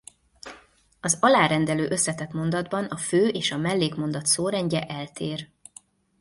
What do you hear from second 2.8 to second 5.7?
a fő- és a mellékmondat szórendje eltér.